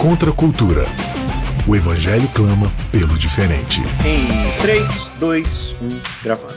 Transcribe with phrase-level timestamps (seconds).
[0.00, 0.84] Contra a cultura.
[1.66, 3.80] O Evangelho clama pelo diferente.
[4.06, 5.76] Em 3, 2, 1,
[6.22, 6.54] gravando.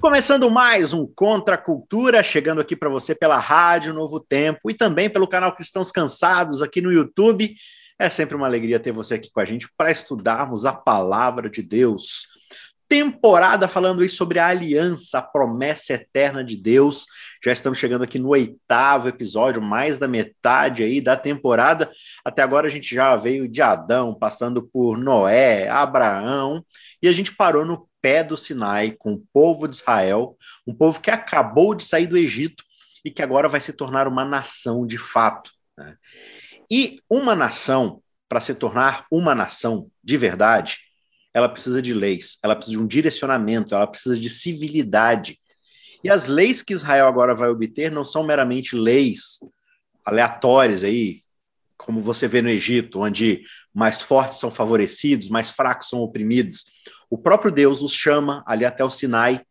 [0.00, 4.74] Começando mais um Contra a Cultura, chegando aqui para você pela Rádio Novo Tempo e
[4.74, 7.54] também pelo canal Cristãos Cansados aqui no YouTube.
[7.98, 11.62] É sempre uma alegria ter você aqui com a gente para estudarmos a palavra de
[11.62, 12.26] Deus
[12.94, 17.06] temporada falando aí sobre a aliança, a promessa eterna de Deus.
[17.44, 21.90] Já estamos chegando aqui no oitavo episódio, mais da metade aí da temporada.
[22.24, 26.64] Até agora a gente já veio de Adão, passando por Noé, Abraão,
[27.02, 31.00] e a gente parou no pé do Sinai com o povo de Israel, um povo
[31.00, 32.62] que acabou de sair do Egito
[33.04, 35.50] e que agora vai se tornar uma nação de fato.
[35.76, 35.96] Né?
[36.70, 40.78] E uma nação, para se tornar uma nação de verdade,
[41.34, 45.40] ela precisa de leis, ela precisa de um direcionamento, ela precisa de civilidade.
[46.02, 49.40] E as leis que Israel agora vai obter não são meramente leis
[50.06, 51.22] aleatórias aí,
[51.76, 53.42] como você vê no Egito, onde
[53.74, 56.66] mais fortes são favorecidos, mais fracos são oprimidos.
[57.10, 59.42] O próprio Deus os chama ali até o Sinai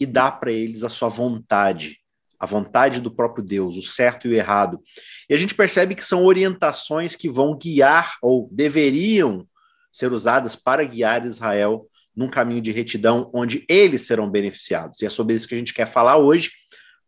[0.00, 2.00] e dá para eles a sua vontade,
[2.40, 4.82] a vontade do próprio Deus, o certo e o errado.
[5.28, 9.46] E a gente percebe que são orientações que vão guiar ou deveriam
[9.94, 15.00] ser usadas para guiar Israel num caminho de retidão onde eles serão beneficiados.
[15.00, 16.50] E é sobre isso que a gente quer falar hoje.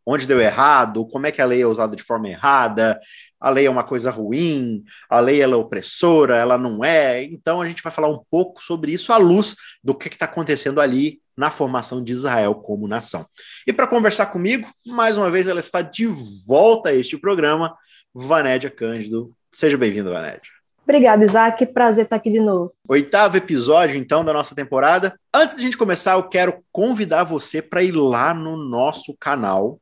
[0.08, 2.96] Onde deu errado, como é que a lei é usada de forma errada,
[3.40, 7.24] a lei é uma coisa ruim, a lei ela é opressora, ela não é.
[7.24, 10.80] Então a gente vai falar um pouco sobre isso à luz do que está acontecendo
[10.80, 13.26] ali na formação de Israel como nação.
[13.66, 16.06] E para conversar comigo, mais uma vez ela está de
[16.46, 17.76] volta a este programa,
[18.14, 19.36] Vanédia Cândido.
[19.52, 20.55] Seja bem-vindo, Vanédia.
[20.86, 21.66] Obrigada, Isaac.
[21.66, 22.72] Prazer estar aqui de novo.
[22.88, 25.18] Oitavo episódio, então, da nossa temporada.
[25.34, 29.80] Antes de a gente começar, eu quero convidar você para ir lá no nosso canal,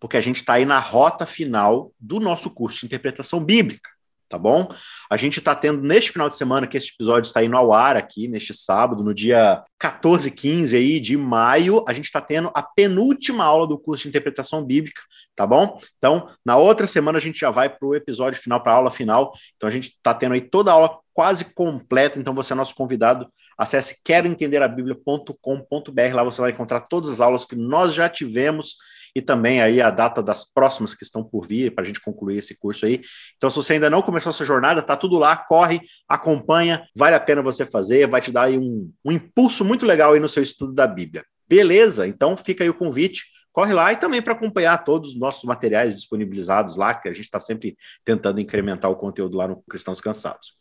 [0.00, 3.95] porque a gente está aí na rota final do nosso curso de interpretação bíblica
[4.28, 4.68] tá bom?
[5.10, 7.96] A gente está tendo neste final de semana, que esse episódio está indo ao ar
[7.96, 12.62] aqui, neste sábado, no dia 14 15 aí de maio, a gente está tendo a
[12.62, 15.02] penúltima aula do curso de interpretação bíblica,
[15.34, 15.78] tá bom?
[15.98, 18.90] Então, na outra semana a gente já vai para o episódio final, para a aula
[18.90, 19.32] final.
[19.56, 22.18] Então, a gente está tendo aí toda a aula quase completa.
[22.18, 23.26] Então, você é nosso convidado.
[23.56, 26.14] Acesse queroentenderabiblia.com.br.
[26.14, 28.76] Lá você vai encontrar todas as aulas que nós já tivemos
[29.16, 32.36] e também aí a data das próximas que estão por vir para a gente concluir
[32.36, 33.00] esse curso aí.
[33.38, 37.20] Então, se você ainda não começou essa jornada, tá tudo lá, corre, acompanha, vale a
[37.20, 40.42] pena você fazer, vai te dar aí um, um impulso muito legal aí no seu
[40.42, 41.24] estudo da Bíblia.
[41.48, 42.06] Beleza?
[42.06, 43.24] Então fica aí o convite.
[43.50, 47.24] Corre lá e também para acompanhar todos os nossos materiais disponibilizados lá, que a gente
[47.24, 50.52] está sempre tentando incrementar o conteúdo lá no Cristãos Cansados.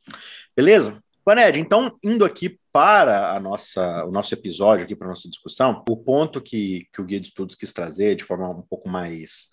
[0.56, 0.98] Beleza?
[1.26, 5.82] Vaned, então, indo aqui para a nossa, o nosso episódio, aqui para a nossa discussão,
[5.88, 9.48] o ponto que, que o Guia de Estudos quis trazer de forma um pouco mais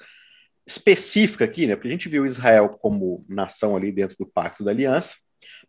[0.66, 1.77] específica aqui, né?
[1.77, 5.19] Porque a gente viu Israel como nação ali dentro do Pacto da Aliança,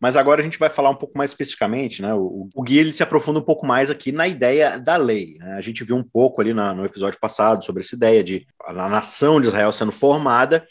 [0.01, 2.11] mas agora a gente vai falar um pouco mais especificamente, né?
[2.15, 5.35] O, o Gui ele se aprofunda um pouco mais aqui na ideia da lei.
[5.37, 5.53] Né?
[5.53, 8.89] A gente viu um pouco ali na, no episódio passado sobre essa ideia de a
[8.89, 10.65] nação de Israel sendo formada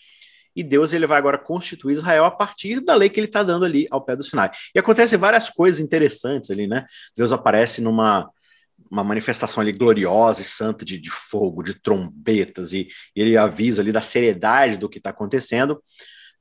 [0.54, 3.64] e Deus ele vai agora constituir Israel a partir da lei que ele está dando
[3.64, 4.50] ali ao pé do Sinai.
[4.74, 6.84] E acontecem várias coisas interessantes ali, né?
[7.16, 8.30] Deus aparece numa
[8.90, 13.80] uma manifestação ali gloriosa e santa de, de fogo, de trombetas, e, e, ele avisa
[13.80, 15.82] ali da seriedade do que está acontecendo.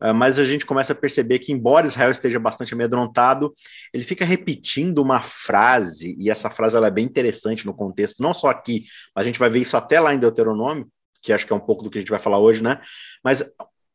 [0.02, 3.56] Uh, mas a gente começa a perceber que, embora Israel esteja bastante amedrontado,
[3.94, 8.34] ele fica repetindo uma frase, e essa frase ela é bem interessante no contexto, não
[8.34, 8.84] só aqui,
[9.16, 10.90] a gente vai ver isso até lá em Deuteronômio,
[11.22, 12.82] que acho que é um pouco do que a gente vai falar hoje, né?
[13.24, 13.46] Mas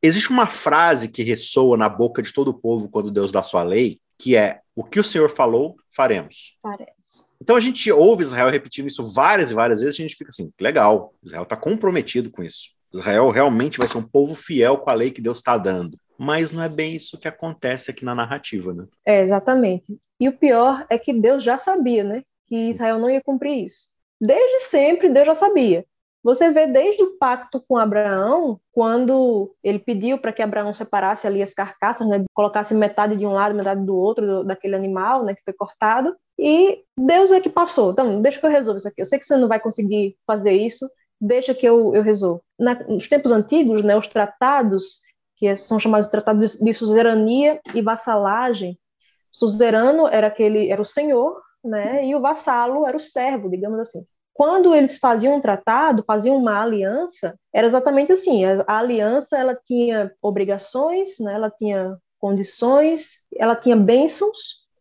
[0.06, 3.62] Existe uma frase que ressoa na boca de todo o povo quando Deus dá sua
[3.62, 6.56] lei, que é: O que o Senhor falou, faremos.
[6.62, 6.96] Faremos.
[7.40, 10.30] Então a gente ouve Israel repetindo isso várias e várias vezes, e a gente fica
[10.30, 12.70] assim: legal, Israel está comprometido com isso.
[12.94, 15.98] Israel realmente vai ser um povo fiel com a lei que Deus está dando.
[16.16, 18.86] Mas não é bem isso que acontece aqui na narrativa, né?
[19.04, 19.98] É, exatamente.
[20.18, 22.22] E o pior é que Deus já sabia, né?
[22.46, 23.88] Que Israel não ia cumprir isso.
[24.20, 25.84] Desde sempre, Deus já sabia.
[26.26, 31.40] Você vê desde o pacto com Abraão, quando ele pediu para que Abraão separasse ali
[31.40, 35.36] as carcaças, né, colocasse metade de um lado, metade do outro do, daquele animal, né,
[35.36, 37.92] que foi cortado, e Deus é que passou.
[37.92, 39.00] Então, deixa que eu resolva isso aqui.
[39.00, 40.90] Eu sei que você não vai conseguir fazer isso,
[41.20, 42.42] deixa que eu, eu resolvo.
[42.58, 44.98] Na, nos tempos antigos, né, os tratados,
[45.36, 48.76] que são chamados de tratados de suzerania e vassalagem,
[49.30, 54.04] suzerano era aquele era o senhor, né, e o vassalo era o servo, digamos assim
[54.36, 58.44] quando eles faziam um tratado, faziam uma aliança, era exatamente assim.
[58.44, 61.32] A, aliança ela tinha obrigações, né?
[61.32, 64.36] ela tinha condições, ela tinha bênçãos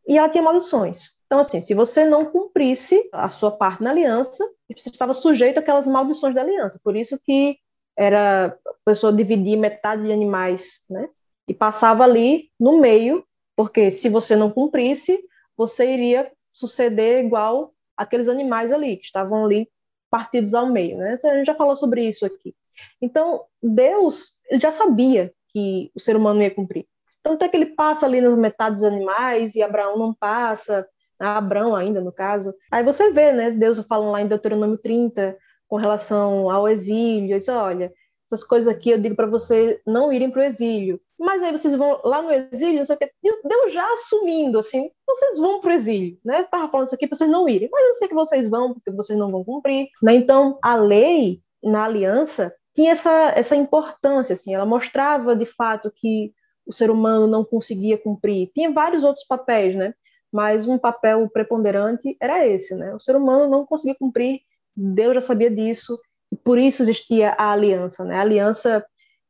[0.06, 1.16] e ela tinha maldições.
[1.26, 4.46] Então, assim, se você não cumprisse a sua parte na aliança,
[4.78, 6.78] você estava sujeito àquelas maldições da aliança.
[6.84, 7.58] Por isso que
[7.98, 11.08] era a pessoa dividir metade de animais, né?
[11.48, 13.24] e passava ali no meio,
[13.56, 15.18] porque se você não cumprisse,
[15.56, 19.70] você iria suceder igual aqueles animais ali, que estavam ali
[20.10, 21.18] partidos ao meio, né?
[21.24, 22.56] A gente já falou sobre isso aqui.
[23.02, 26.86] Então, Deus já sabia que o ser humano ia cumprir.
[27.24, 30.88] Tanto é que ele passa ali nas metades dos animais e Abraão não passa,
[31.20, 32.54] Abraão ainda, no caso.
[32.72, 35.38] Aí você vê, né, Deus falando lá em Deuteronômio 30,
[35.68, 37.92] com relação ao exílio, diz, olha,
[38.26, 41.00] essas coisas aqui eu digo para vocês não irem para o exílio.
[41.18, 45.62] Mas aí vocês vão lá no exílio, só que Deus já assumindo assim, vocês vão
[45.62, 46.42] para o exílio, né?
[46.42, 48.74] Eu tava falando isso aqui para vocês não irem, mas eu sei que vocês vão,
[48.74, 50.16] porque vocês não vão cumprir, né?
[50.16, 56.34] Então, a lei na aliança tinha essa, essa importância, assim, ela mostrava de fato que
[56.66, 58.52] o ser humano não conseguia cumprir.
[58.54, 59.94] Tinha vários outros papéis, né?
[60.32, 62.94] Mas um papel preponderante era esse, né?
[62.94, 64.42] O ser humano não conseguia cumprir,
[64.76, 65.98] Deus já sabia disso,
[66.44, 68.18] por isso existia a aliança, né?
[68.18, 68.86] A aliança,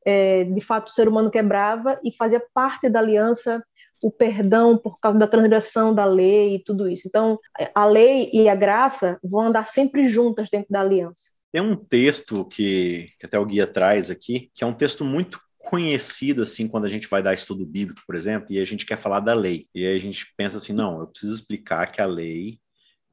[0.06, 3.64] é, de fato, o ser humano quebrava e fazia parte da aliança
[4.02, 7.08] o perdão por causa da transgressão da lei e tudo isso.
[7.08, 7.40] Então,
[7.74, 11.32] a lei e a graça vão andar sempre juntas dentro da aliança.
[11.52, 15.40] Tem um texto que, que até o guia traz aqui, que é um texto muito
[15.58, 18.98] conhecido assim quando a gente vai dar estudo bíblico, por exemplo, e a gente quer
[18.98, 19.66] falar da lei.
[19.74, 22.60] E aí a gente pensa assim, não, eu preciso explicar que a lei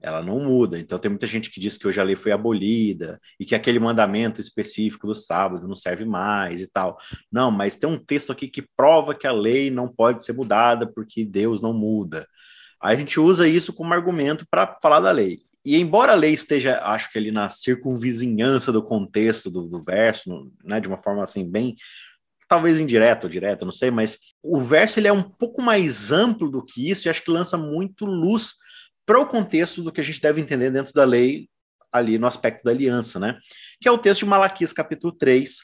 [0.03, 0.79] ela não muda.
[0.79, 3.79] Então tem muita gente que diz que hoje a lei foi abolida e que aquele
[3.79, 6.99] mandamento específico do sábado não serve mais e tal.
[7.31, 10.87] Não, mas tem um texto aqui que prova que a lei não pode ser mudada
[10.93, 12.27] porque Deus não muda.
[12.83, 15.39] Aí a gente usa isso como argumento para falar da lei.
[15.65, 20.51] E embora a lei esteja, acho que ali na circunvizinhança do contexto do, do verso,
[20.65, 21.77] né, de uma forma assim bem
[22.49, 26.51] talvez indireta ou direta, não sei, mas o verso ele é um pouco mais amplo
[26.51, 28.57] do que isso e acho que lança muito luz
[29.05, 31.49] para o contexto do que a gente deve entender dentro da lei
[31.91, 33.39] ali no aspecto da aliança, né?
[33.81, 35.59] Que é o texto de Malaquias capítulo 3,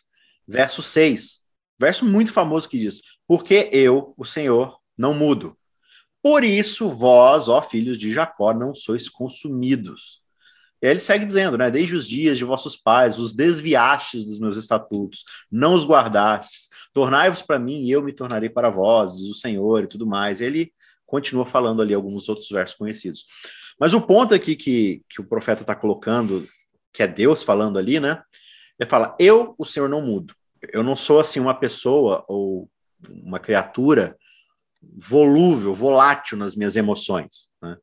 [0.47, 1.41] verso 6.
[1.81, 5.57] Verso muito famoso que diz: "Porque eu, o Senhor, não mudo.
[6.23, 10.23] Por isso vós, ó filhos de Jacó, não sois consumidos."
[10.81, 11.71] E aí ele segue dizendo, né?
[11.71, 16.69] Desde os dias de vossos pais, os desviastes dos meus estatutos, não os guardastes.
[16.93, 20.41] Tornai-vos para mim e eu me tornarei para vós, diz o Senhor e tudo mais.
[20.41, 20.73] Ele
[21.09, 23.25] continua falando ali alguns outros versos conhecidos.
[23.81, 26.47] Mas o ponto aqui que, que o profeta está colocando,
[26.93, 28.23] que é Deus falando ali, né?
[28.79, 30.35] Ele fala: Eu, o Senhor, não mudo.
[30.73, 32.69] Eu não sou assim uma pessoa ou
[33.11, 34.17] uma criatura
[34.83, 37.49] volúvel, volátil nas minhas emoções.
[37.63, 37.77] Né?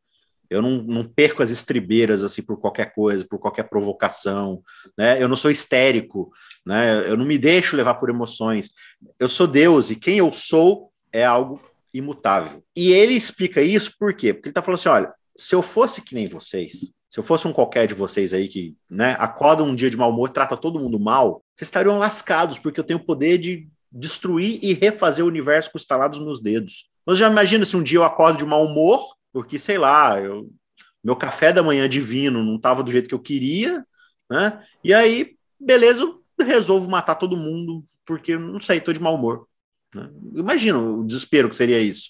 [0.49, 4.61] Eu não, não, perco as estribeiras assim por qualquer coisa, por qualquer provocação,
[4.97, 5.21] né?
[5.21, 6.31] Eu não sou histérico,
[6.65, 7.09] né?
[7.09, 8.69] Eu não me deixo levar por emoções.
[9.17, 11.61] Eu sou Deus e quem eu sou é algo
[11.97, 12.63] imutável.
[12.75, 14.33] E ele explica isso por quê?
[14.33, 16.73] Porque ele está falando assim, olha, se eu fosse que nem vocês,
[17.09, 20.09] se eu fosse um qualquer de vocês aí que, né, acorda um dia de mau
[20.09, 24.59] humor, trata todo mundo mal, vocês estariam lascados, porque eu tenho o poder de destruir
[24.61, 26.89] e refazer o universo com instalados nos dedos.
[27.05, 30.49] Você já imagina se um dia eu acordo de mau humor porque sei lá, eu,
[31.03, 33.85] meu café da manhã divino não estava do jeito que eu queria,
[34.29, 34.63] né?
[34.81, 39.45] E aí, beleza, eu resolvo matar todo mundo porque não sei, estou de mau humor.
[39.95, 40.09] Né?
[40.35, 42.09] Imagina o desespero que seria isso.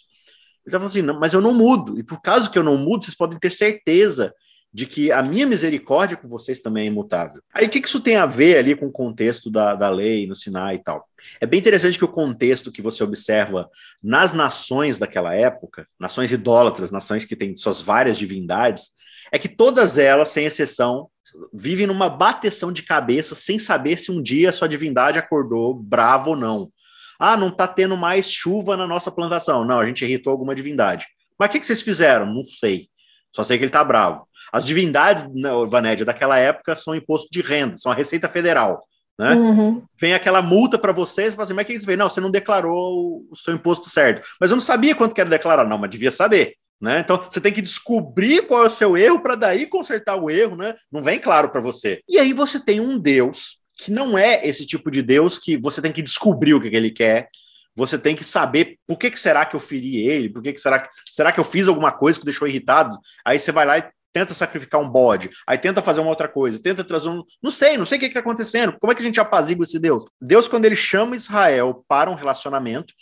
[0.65, 1.97] Ele estava assim, mas eu não mudo.
[1.99, 4.33] E por causa que eu não mudo, vocês podem ter certeza
[4.73, 7.41] de que a minha misericórdia com vocês também é imutável.
[7.53, 10.27] Aí o que, que isso tem a ver ali com o contexto da, da lei
[10.27, 11.07] no Sinai e tal?
[11.39, 13.69] É bem interessante que o contexto que você observa
[14.03, 18.89] nas nações daquela época, nações idólatras, nações que têm suas várias divindades,
[19.31, 21.09] é que todas elas, sem exceção,
[21.53, 26.31] vivem numa bateção de cabeça sem saber se um dia a sua divindade acordou bravo
[26.31, 26.69] ou não.
[27.19, 29.65] Ah, não está tendo mais chuva na nossa plantação.
[29.65, 31.05] Não, a gente irritou alguma divindade.
[31.37, 32.25] Mas o que, que vocês fizeram?
[32.25, 32.87] Não sei.
[33.31, 34.27] Só sei que ele está bravo.
[34.51, 38.81] As divindades, né, Vanédia, daquela época são imposto de renda, são a Receita Federal.
[39.17, 39.33] Né?
[39.33, 39.81] Uhum.
[39.99, 41.95] Vem aquela multa para vocês, e fala assim, mas o que você vê?
[41.95, 44.27] Não, você não declarou o seu imposto certo.
[44.39, 46.55] Mas eu não sabia quanto que era declarar, não, mas devia saber.
[46.81, 46.99] Né?
[46.99, 50.57] Então você tem que descobrir qual é o seu erro para daí consertar o erro,
[50.57, 50.75] né?
[50.91, 52.01] Não vem claro para você.
[52.07, 55.81] E aí você tem um Deus que não é esse tipo de Deus que você
[55.81, 57.29] tem que descobrir o que, que ele quer,
[57.75, 60.61] você tem que saber por que, que será que eu feri ele, por que, que
[60.61, 62.97] será que será que eu fiz alguma coisa que deixou irritado?
[63.25, 66.57] Aí você vai lá e tenta sacrificar um bode, aí tenta fazer uma outra coisa,
[66.57, 67.21] tenta trazer um.
[67.43, 68.77] Não sei, não sei o que está acontecendo.
[68.79, 70.05] Como é que a gente apazigua esse Deus?
[70.21, 72.93] Deus, quando ele chama Israel para um relacionamento,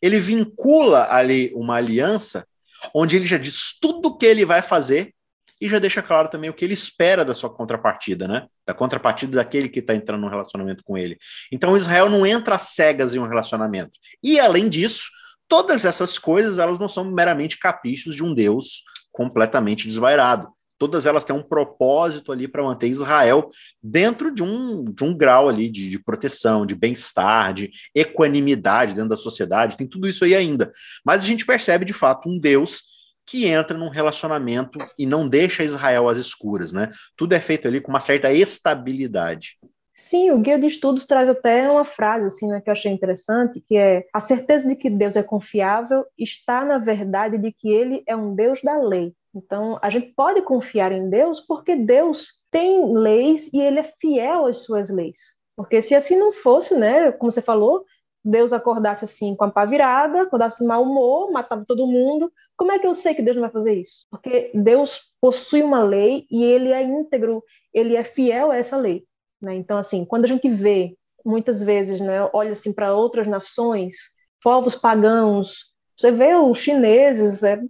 [0.00, 2.46] ele vincula ali uma aliança
[2.94, 5.14] onde ele já diz tudo o que ele vai fazer
[5.62, 8.48] e já deixa claro também o que ele espera da sua contrapartida, né?
[8.66, 11.16] Da contrapartida daquele que está entrando no relacionamento com ele.
[11.52, 13.92] Então Israel não entra cegas em um relacionamento.
[14.20, 15.04] E além disso,
[15.46, 20.48] todas essas coisas elas não são meramente caprichos de um Deus completamente desvairado.
[20.78, 23.48] todas elas têm um propósito ali para manter Israel
[23.80, 29.10] dentro de um, de um grau ali de, de proteção, de bem-estar, de equanimidade dentro
[29.10, 30.72] da sociedade, tem tudo isso aí ainda.
[31.04, 32.82] Mas a gente percebe de fato um Deus
[33.26, 36.90] que entra num relacionamento e não deixa Israel às escuras, né?
[37.16, 39.58] Tudo é feito ali com uma certa estabilidade.
[39.94, 43.60] Sim, o guia de estudos traz até uma frase assim, né, que eu achei interessante,
[43.60, 48.02] que é a certeza de que Deus é confiável está na verdade de que ele
[48.06, 49.14] é um Deus da lei.
[49.34, 54.46] Então, a gente pode confiar em Deus porque Deus tem leis e ele é fiel
[54.46, 55.18] às suas leis.
[55.56, 57.84] Porque se assim não fosse, né, como você falou,
[58.24, 62.78] Deus acordasse assim com a pá virada, acordasse mau humor, matava todo mundo, como é
[62.78, 64.06] que eu sei que Deus não vai fazer isso?
[64.08, 67.42] Porque Deus possui uma lei e ele é íntegro,
[67.74, 69.02] ele é fiel a essa lei.
[69.40, 69.56] Né?
[69.56, 73.96] Então, assim, quando a gente vê, muitas vezes, né, olha assim para outras nações,
[74.40, 77.60] povos pagãos, você vê os chineses, é,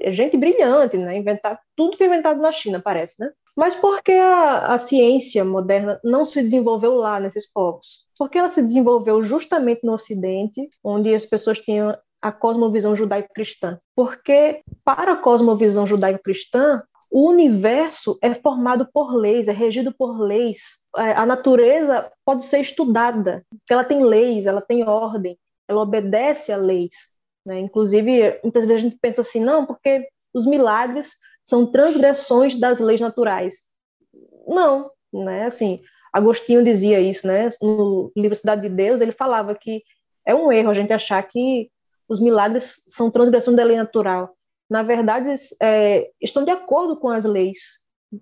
[0.00, 1.16] é gente brilhante, né?
[1.16, 3.30] Inventar, tudo foi inventado na China, parece, né?
[3.54, 8.00] Mas por que a, a, ciência moderna não se desenvolveu lá, nesses povos?
[8.18, 13.78] Porque ela se desenvolveu justamente no Ocidente, onde as pessoas tinham a cosmovisão judaico-cristã.
[13.94, 20.78] Porque, para a cosmovisão judaico-cristã, o universo é formado por leis, é regido por leis.
[20.96, 25.36] É, a natureza pode ser estudada, porque ela tem leis, ela tem ordem,
[25.66, 26.94] ela obedece a leis.
[27.44, 27.58] Né?
[27.60, 33.00] Inclusive, muitas vezes a gente pensa assim, não, porque os milagres são transgressões das leis
[33.00, 33.68] naturais.
[34.46, 35.46] Não, né?
[35.46, 35.80] Assim,
[36.12, 37.48] Agostinho dizia isso, né?
[37.60, 39.82] No livro Cidade de Deus, ele falava que
[40.24, 41.70] é um erro a gente achar que
[42.10, 44.34] os milagres são transgressões da lei natural
[44.70, 47.58] na verdade, é, estão de acordo com as leis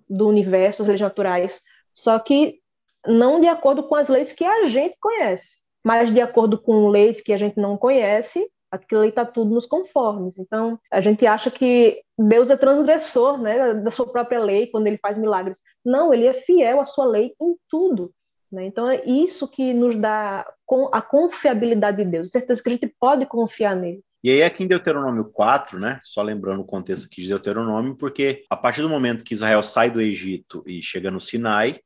[0.09, 1.61] do universo, as leis naturais,
[1.93, 2.59] só que
[3.05, 7.21] não de acordo com as leis que a gente conhece, mas de acordo com leis
[7.21, 10.39] que a gente não conhece, aquilo está tudo nos conformes.
[10.39, 14.97] Então, a gente acha que Deus é transgressor né, da sua própria lei quando ele
[14.97, 15.59] faz milagres.
[15.85, 18.11] Não, ele é fiel à sua lei em tudo.
[18.51, 18.65] Né?
[18.65, 20.45] Então, é isso que nos dá
[20.91, 24.03] a confiabilidade de Deus, certeza que a gente pode confiar nele.
[24.23, 26.01] E aí, aqui em Deuteronômio 4, né?
[26.03, 29.89] Só lembrando o contexto aqui de Deuteronômio, porque a partir do momento que Israel sai
[29.89, 31.79] do Egito e chega no Sinai,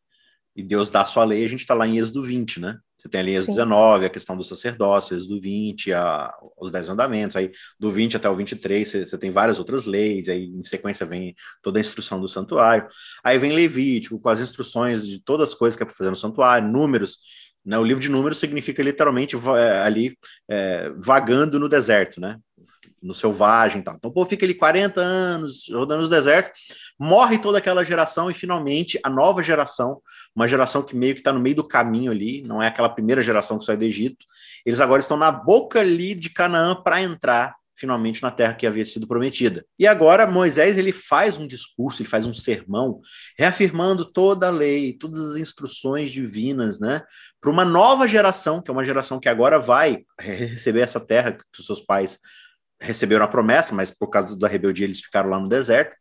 [0.55, 2.77] e Deus dá a sua lei, a gente está lá em Êxodo 20, né?
[3.03, 7.36] Você tem ali Êxodo 19, a questão do sacerdócio, Êxodo 20, a, os 10 mandamentos,
[7.36, 11.05] aí do 20 até o 23 você, você tem várias outras leis, aí em sequência
[11.05, 12.88] vem toda a instrução do santuário,
[13.22, 16.15] aí vem Levítico com as instruções de todas as coisas que é para fazer no
[16.15, 17.17] santuário, números,
[17.65, 17.77] né?
[17.77, 20.17] O livro de números significa literalmente é, ali
[20.50, 22.38] é, vagando no deserto, né?
[23.03, 23.95] No selvagem e tal.
[23.95, 26.51] Então o povo fica ali 40 anos rodando no deserto,
[26.98, 30.01] morre toda aquela geração e finalmente a nova geração,
[30.36, 33.22] uma geração que meio que está no meio do caminho ali, não é aquela primeira
[33.22, 34.25] geração que sai do Egito,
[34.65, 38.86] eles agora estão na boca ali de Canaã para entrar finalmente na terra que havia
[38.86, 39.65] sido prometida.
[39.77, 43.01] E agora Moisés ele faz um discurso, ele faz um sermão,
[43.38, 47.01] reafirmando toda a lei, todas as instruções divinas, né,
[47.41, 51.60] para uma nova geração, que é uma geração que agora vai receber essa terra que
[51.60, 52.19] os seus pais
[52.84, 55.96] receberam a promessa, mas por causa da rebeldia eles ficaram lá no deserto.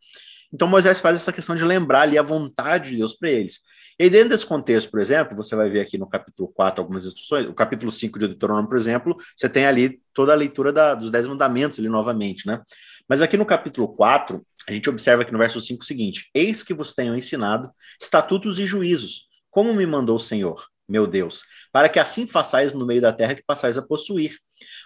[0.53, 3.61] Então Moisés faz essa questão de lembrar ali a vontade de Deus para eles.
[3.99, 7.47] E dentro desse contexto, por exemplo, você vai ver aqui no capítulo 4 algumas instruções,
[7.47, 11.11] o capítulo 5 de Deuteronômio, por exemplo, você tem ali toda a leitura da, dos
[11.11, 12.61] Dez Mandamentos ali novamente, né?
[13.09, 16.62] Mas aqui no capítulo 4, a gente observa aqui no verso 5 o seguinte: Eis
[16.62, 17.71] que vos tenho ensinado
[18.01, 22.87] estatutos e juízos, como me mandou o Senhor, meu Deus, para que assim façais no
[22.87, 24.39] meio da terra que passais a possuir.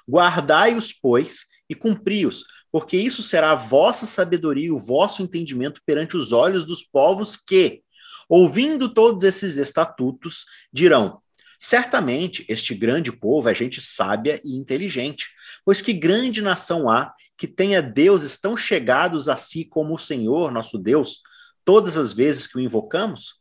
[0.09, 6.17] Guardai-os, pois, e cumpri-os, porque isso será a vossa sabedoria e o vosso entendimento perante
[6.17, 7.83] os olhos dos povos que,
[8.29, 11.21] ouvindo todos esses estatutos, dirão:
[11.59, 15.29] Certamente este grande povo é gente sábia e inteligente,
[15.65, 20.51] pois que grande nação há que tenha deuses tão chegados a si como o Senhor,
[20.51, 21.21] nosso Deus,
[21.65, 23.35] todas as vezes que o invocamos?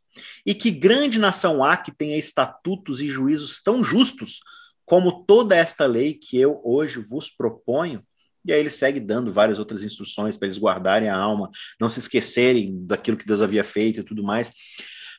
[0.44, 4.40] E que grande nação há que tenha estatutos e juízos tão justos
[4.84, 8.02] como toda esta lei que eu hoje vos proponho?
[8.46, 11.50] E aí ele segue dando várias outras instruções para eles guardarem a alma,
[11.80, 14.50] não se esquecerem daquilo que Deus havia feito e tudo mais.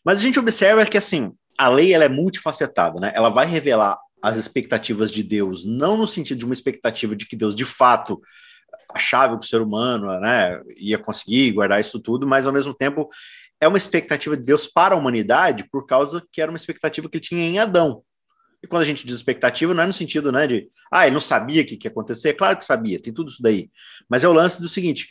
[0.03, 3.12] Mas a gente observa que assim, a lei ela é multifacetada, né?
[3.15, 7.36] Ela vai revelar as expectativas de Deus, não no sentido de uma expectativa de que
[7.36, 8.22] Deus de fato
[8.93, 13.07] achava que o ser humano, né, ia conseguir guardar isso tudo, mas ao mesmo tempo
[13.60, 17.17] é uma expectativa de Deus para a humanidade por causa que era uma expectativa que
[17.17, 18.03] ele tinha em Adão.
[18.67, 21.62] Quando a gente diz expectativa, não é no sentido né, de, ah, ele não sabia
[21.62, 22.33] o que, que ia acontecer.
[22.33, 23.69] Claro que sabia, tem tudo isso daí.
[24.09, 25.09] Mas é o lance do seguinte: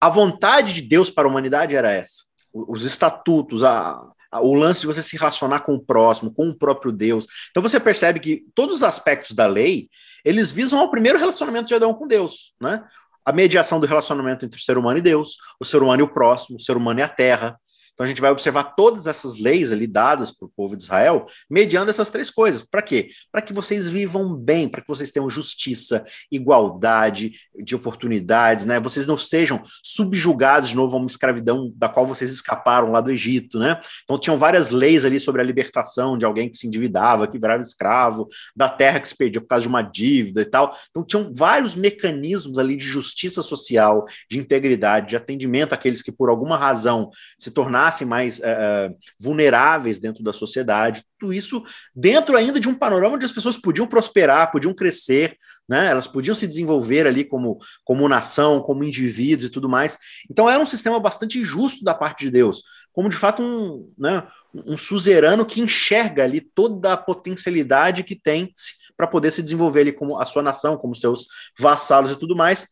[0.00, 2.24] a vontade de Deus para a humanidade era essa.
[2.52, 4.00] Os estatutos, a,
[4.40, 7.26] o lance de você se relacionar com o próximo, com o próprio Deus.
[7.50, 9.88] Então você percebe que todos os aspectos da lei,
[10.24, 12.84] eles visam ao primeiro relacionamento de Adão com Deus, né?
[13.24, 16.12] a mediação do relacionamento entre o ser humano e Deus, o ser humano e o
[16.12, 17.56] próximo, o ser humano e a terra,
[17.94, 21.26] então a gente vai observar todas essas leis ali dadas para o povo de Israel,
[21.48, 22.62] mediando essas três coisas.
[22.62, 23.10] Para quê?
[23.30, 27.32] Para que vocês vivam bem, para que vocês tenham justiça, igualdade
[27.62, 28.80] de oportunidades, né?
[28.80, 33.10] Vocês não sejam subjugados de novo a uma escravidão da qual vocês escaparam lá do
[33.10, 33.78] Egito, né?
[34.04, 37.62] Então tinham várias leis ali sobre a libertação de alguém que se endividava, que virava
[37.62, 40.74] escravo, da terra que se perdia por causa de uma dívida e tal.
[40.90, 46.30] Então tinham vários mecanismos ali de justiça social, de integridade, de atendimento àqueles que por
[46.30, 51.04] alguma razão se tornaram tornassem mais uh, vulneráveis dentro da sociedade.
[51.18, 51.62] Tudo isso
[51.94, 55.36] dentro ainda de um panorama onde as pessoas podiam prosperar, podiam crescer,
[55.68, 55.88] né?
[55.88, 59.98] elas podiam se desenvolver ali como, como nação, como indivíduos e tudo mais.
[60.30, 62.62] Então era um sistema bastante injusto da parte de Deus,
[62.92, 68.52] como de fato um, né, um suzerano que enxerga ali toda a potencialidade que tem
[68.96, 71.26] para poder se desenvolver ali como a sua nação, como seus
[71.58, 72.66] vassalos e tudo mais.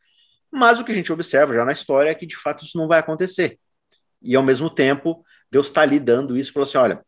[0.52, 2.88] Mas o que a gente observa já na história é que de fato isso não
[2.88, 3.58] vai acontecer.
[4.22, 7.04] E ao mesmo tempo, Deus está ali dando isso, falou assim: olha,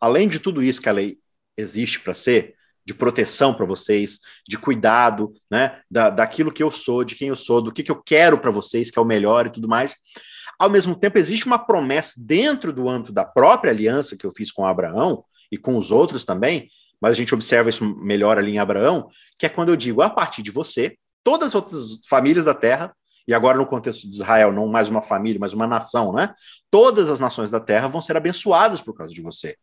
[0.00, 1.18] além de tudo isso que a lei
[1.56, 2.54] existe para ser,
[2.84, 4.18] de proteção para vocês,
[4.48, 7.90] de cuidado, né, da, daquilo que eu sou, de quem eu sou, do que, que
[7.90, 9.96] eu quero para vocês, que é o melhor e tudo mais.
[10.58, 14.50] Ao mesmo tempo, existe uma promessa dentro do âmbito da própria aliança que eu fiz
[14.50, 16.68] com Abraão e com os outros também,
[17.00, 20.10] mas a gente observa isso melhor ali em Abraão, que é quando eu digo, a
[20.10, 22.94] partir de você, todas as outras famílias da terra
[23.26, 26.34] e agora no contexto de Israel, não mais uma família, mas uma nação, né?
[26.70, 29.56] Todas as nações da terra vão ser abençoadas por causa de você.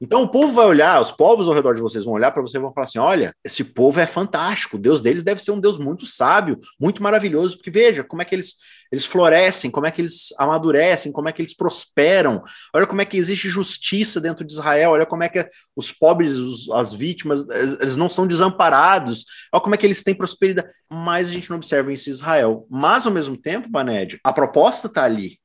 [0.00, 2.58] Então o povo vai olhar, os povos ao redor de vocês vão olhar para você
[2.58, 5.60] e vão falar assim: olha, esse povo é fantástico, o Deus deles deve ser um
[5.60, 8.54] Deus muito sábio, muito maravilhoso, porque veja como é que eles,
[8.92, 12.42] eles florescem, como é que eles amadurecem, como é que eles prosperam,
[12.74, 16.36] olha como é que existe justiça dentro de Israel, olha como é que os pobres,
[16.36, 17.46] os, as vítimas,
[17.80, 20.68] eles não são desamparados, olha como é que eles têm prosperidade.
[20.90, 22.66] Mas a gente não observa isso em Israel.
[22.70, 25.38] Mas ao mesmo tempo, Baned, a proposta está ali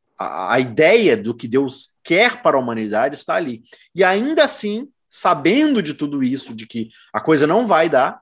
[0.54, 3.62] a, ideia do que Deus quer para a humanidade está ali.
[3.94, 8.20] E ainda assim, sabendo de tudo isso, de que a coisa não vai dar,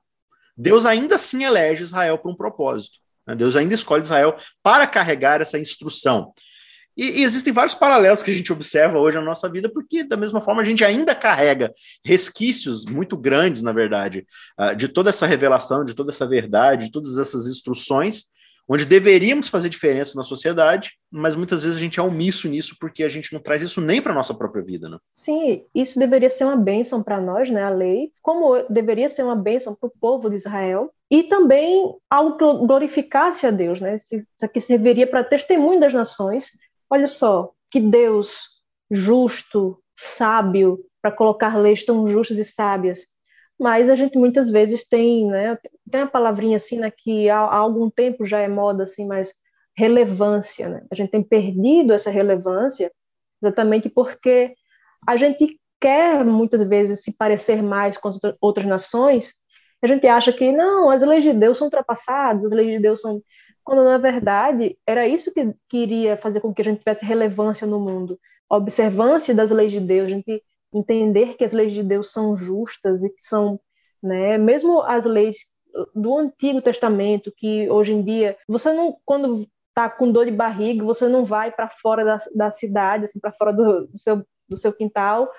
[0.58, 2.98] Deus ainda assim elege Israel para um propósito.
[3.26, 3.36] Né?
[3.36, 6.34] Deus ainda escolhe Israel para carregar essa instrução.
[6.98, 10.18] E, e, existem vários paralelos que a gente observa hoje na nossa vida, porque da
[10.18, 11.72] mesma forma a gente ainda carrega
[12.04, 14.26] resquícios muito grandes, na verdade,
[14.60, 18.26] uh, de toda essa revelação, de toda essa verdade, de todas essas instruções,
[18.70, 23.04] onde deveríamos fazer diferença na sociedade, mas muitas vezes a gente é omisso nisso porque
[23.04, 24.98] a gente não traz isso nem para a nossa própria vida, né?
[25.16, 29.36] Sim, isso deveria ser uma bênção para nós, né, a lei, como deveria ser uma
[29.36, 33.96] bênção para o povo de Israel, e também algo que glorificasse a Deus, né?
[33.96, 36.52] Isso aqui serviria para testemunho das nações.
[36.88, 38.42] Olha só, que Deus
[38.92, 43.08] justo, sábio, para colocar leis tão justas e sábias,
[43.60, 45.58] mas a gente muitas vezes tem, né,
[45.92, 49.34] tem a palavrinha assim, né, que há, há, algum tempo já é moda assim, mas
[49.76, 50.86] relevância, né?
[50.92, 52.92] A gente tem perdido essa relevância
[53.42, 54.54] exatamente porque
[55.08, 59.34] a gente quer muitas vezes se parecer mais com outras nações,
[59.82, 63.02] a gente acha que não, as leis de Deus são ultrapassadas, as leis de Deus
[63.02, 63.22] são
[63.64, 67.80] quando na verdade era isso que queria fazer com que a gente tivesse relevância no
[67.80, 68.20] mundo,
[68.50, 70.44] observância das leis de Deus, a gente
[70.74, 73.60] entender que as leis de Deus são justas e que são,
[74.02, 75.38] né, mesmo as leis
[75.96, 80.84] do Antigo Testamento, que hoje em dia você não, quando está com dor de barriga,
[80.84, 84.58] você não vai para fora da, da cidade, assim, para fora do, do, seu, do
[84.58, 85.32] seu quintal,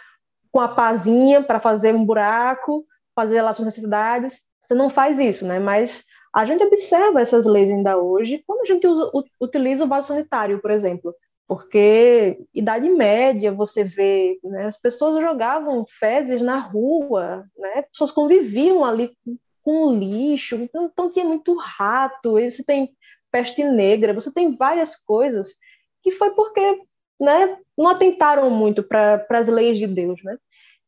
[0.51, 4.41] com a pazinha para fazer um buraco, fazer lá suas necessidades.
[4.65, 5.59] Você não faz isso, né?
[5.59, 10.09] Mas a gente observa essas leis ainda hoje quando a gente usa, utiliza o vaso
[10.09, 11.15] sanitário, por exemplo
[11.51, 18.85] porque idade média você vê, né, as pessoas jogavam fezes na rua, né, pessoas conviviam
[18.85, 22.91] ali com, com lixo, então, então, tinha muito rato, você tem
[23.33, 25.57] peste negra, você tem várias coisas
[26.05, 26.79] que foi porque
[27.21, 30.37] né, não atentaram muito para as leis de Deus, né?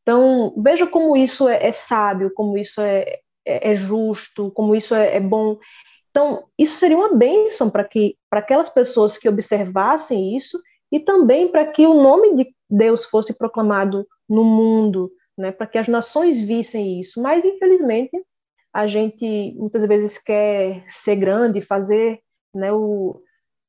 [0.01, 4.95] Então veja como isso é, é sábio, como isso é, é, é justo, como isso
[4.95, 5.57] é, é bom.
[6.13, 11.47] Então, isso seria uma bênção para que para aquelas pessoas que observassem isso e também
[11.47, 16.39] para que o nome de Deus fosse proclamado no mundo, né, para que as nações
[16.39, 17.19] vissem isso.
[17.19, 18.11] Mas infelizmente,
[18.71, 22.19] a gente muitas vezes quer ser grande, fazer,
[22.53, 23.19] né, o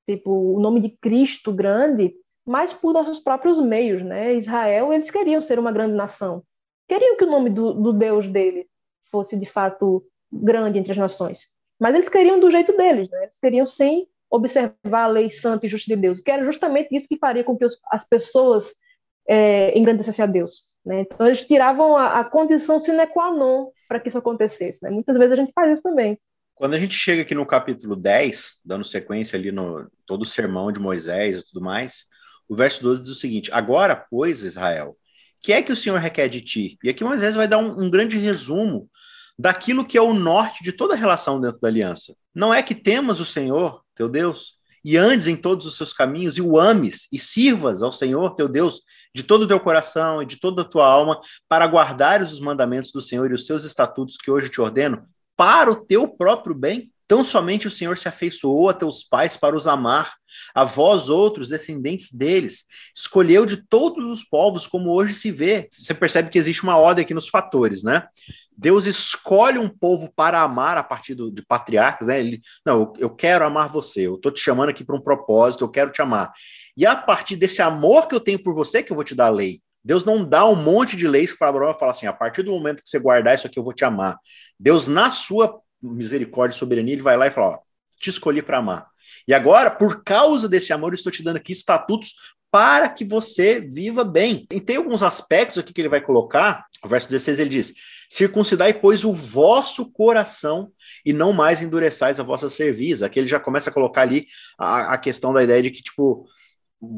[0.07, 2.15] tipo o nome de Cristo grande,
[2.47, 4.35] mas por nossos próprios meios, né?
[4.35, 6.43] Israel, eles queriam ser uma grande nação.
[6.87, 8.69] Queriam que o nome do, do Deus dele
[9.11, 11.54] fosse de fato grande entre as nações.
[11.79, 13.23] Mas eles queriam do jeito deles, né?
[13.23, 17.09] Eles queriam sem observar a lei santa e justa de Deus, que era justamente isso
[17.09, 18.75] que faria com que os, as pessoas
[19.29, 20.65] é, engrandecessem a Deus.
[20.85, 21.03] Né?
[21.03, 24.83] Então, eles tiravam a, a, condição sine qua non para que isso acontecesse.
[24.83, 24.91] Né?
[24.91, 26.19] Muitas vezes a gente faz isso também.
[26.55, 30.71] Quando a gente chega aqui no capítulo 10, dando sequência ali no todo o sermão
[30.71, 32.07] de Moisés e tudo mais,
[32.49, 34.97] o verso 12 diz o seguinte: Agora, pois, Israel,
[35.45, 36.79] que é que o Senhor requer de ti?
[36.83, 38.89] E aqui Moisés vai dar um, um grande resumo
[39.39, 42.15] daquilo que é o norte de toda relação dentro da aliança.
[42.35, 46.37] Não é que temas o Senhor, teu Deus, e andes em todos os seus caminhos
[46.37, 48.83] e o ames e sirvas ao Senhor teu Deus
[49.15, 51.19] de todo o teu coração e de toda a tua alma
[51.49, 55.03] para guardares os mandamentos do Senhor e os seus estatutos que hoje te ordeno
[55.37, 56.93] para o teu próprio bem.
[57.07, 60.15] Tão somente o Senhor se afeiçoou a teus pais para os amar,
[60.55, 62.65] a vós outros, descendentes deles.
[62.97, 65.69] Escolheu de todos os povos, como hoje se vê.
[65.71, 68.07] Você percebe que existe uma ordem aqui nos fatores, né?
[68.57, 72.21] Deus escolhe um povo para amar a partir do, de patriarcas, né?
[72.21, 75.69] Ele, não, eu, quero amar você, eu estou te chamando aqui para um propósito, eu
[75.69, 76.33] quero te amar.
[76.77, 79.27] E a partir desse amor que eu tenho por você, que eu vou te dar
[79.27, 79.61] a lei.
[79.85, 82.51] Deus não dá um monte de leis para Abraão e fala assim: a partir do
[82.51, 84.17] momento que você guardar isso aqui, eu vou te amar.
[84.59, 85.61] Deus, na sua
[85.93, 87.59] misericórdia e soberania, ele vai lá e fala: ó,
[87.99, 88.87] te escolhi para amar.
[89.27, 92.15] E agora, por causa desse amor, eu estou te dando aqui estatutos
[92.51, 94.47] para que você viva bem.
[94.53, 96.67] E tem alguns aspectos aqui que ele vai colocar.
[96.85, 97.75] O verso 16 ele diz:
[98.09, 100.71] Circuncidai, pois, o vosso coração
[101.05, 103.03] e não mais endureçais a vossa cerviz.
[103.03, 106.27] Aqui ele já começa a colocar ali a, a questão da ideia de que, tipo,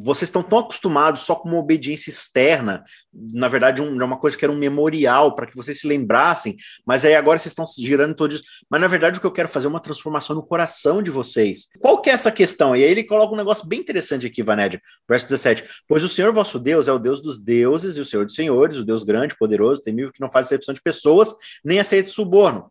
[0.02, 4.44] vocês estão tão acostumados só com uma obediência externa, na verdade, um, uma coisa que
[4.44, 8.14] era um memorial para que vocês se lembrassem, mas aí agora vocês estão se girando
[8.14, 8.42] todos.
[8.70, 11.68] Mas na verdade, o que eu quero fazer é uma transformação no coração de vocês.
[11.78, 12.74] Qual que é essa questão?
[12.76, 16.32] E aí ele coloca um negócio bem interessante aqui, Vanédia, verso 17: Pois o Senhor
[16.32, 19.36] vosso Deus é o Deus dos deuses e o Senhor dos senhores, o Deus grande,
[19.36, 22.70] poderoso, temível, que não faz exceção de pessoas, nem aceita suborno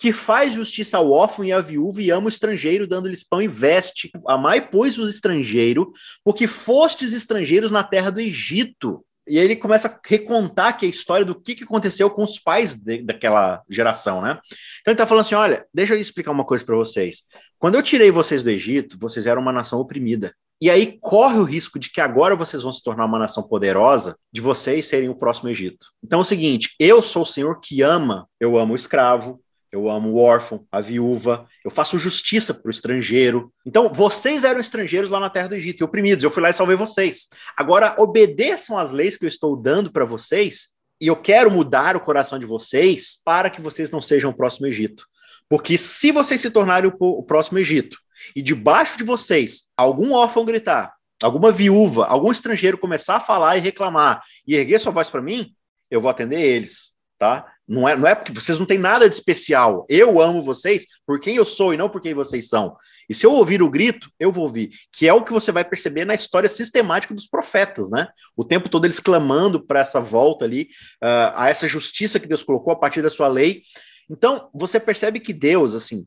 [0.00, 3.46] que faz justiça ao órfão e à viúva e ama o estrangeiro, dando-lhes pão e
[3.46, 4.10] veste.
[4.26, 5.92] Amai, pois, o estrangeiro,
[6.24, 9.04] porque fostes estrangeiros na terra do Egito.
[9.28, 12.38] E aí ele começa a recontar aqui a história do que, que aconteceu com os
[12.38, 14.40] pais de, daquela geração, né?
[14.80, 17.24] Então ele está falando assim: olha, deixa eu explicar uma coisa para vocês.
[17.58, 20.34] Quando eu tirei vocês do Egito, vocês eram uma nação oprimida.
[20.62, 24.16] E aí corre o risco de que agora vocês vão se tornar uma nação poderosa,
[24.32, 25.88] de vocês serem o próximo Egito.
[26.02, 29.38] Então é o seguinte: eu sou o Senhor que ama, eu amo o escravo,
[29.72, 33.52] eu amo o órfão, a viúva, eu faço justiça para o estrangeiro.
[33.64, 36.54] Então, vocês eram estrangeiros lá na terra do Egito e oprimidos, eu fui lá e
[36.54, 37.28] salvei vocês.
[37.56, 42.00] Agora, obedeçam às leis que eu estou dando para vocês, e eu quero mudar o
[42.00, 45.06] coração de vocês para que vocês não sejam o próximo Egito.
[45.48, 47.98] Porque se vocês se tornarem o, próximo Egito,
[48.36, 53.60] e debaixo de vocês algum órfão gritar, alguma viúva, algum estrangeiro começar a falar e
[53.60, 55.54] reclamar, e erguer sua voz para mim,
[55.90, 56.89] eu vou atender eles,
[57.20, 57.52] tá?
[57.68, 59.84] Não é, não é porque vocês não têm nada de especial.
[59.90, 62.74] Eu amo vocês por quem eu sou e não por quem vocês são.
[63.10, 64.70] E se eu ouvir o grito, eu vou ouvir.
[64.90, 68.08] Que é o que você vai perceber na história sistemática dos profetas, né?
[68.34, 70.62] O tempo todo eles clamando para essa volta ali,
[71.04, 73.62] uh, a essa justiça que Deus colocou a partir da sua lei.
[74.08, 76.06] Então, você percebe que Deus, assim,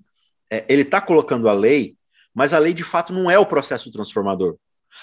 [0.51, 1.95] é, ele está colocando a lei,
[2.33, 4.57] mas a lei de fato não é o processo transformador.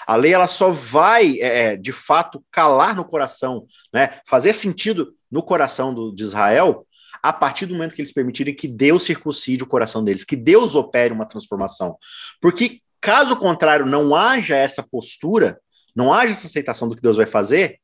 [0.05, 4.19] A lei ela só vai, é, é, de fato, calar no coração, né?
[4.25, 6.85] fazer sentido no coração do, de Israel
[7.21, 10.75] a partir do momento que eles permitirem que Deus circuncide o coração deles, que Deus
[10.75, 11.95] opere uma transformação.
[12.41, 15.59] Porque, caso contrário, não haja essa postura,
[15.95, 17.79] não haja essa aceitação do que Deus vai fazer,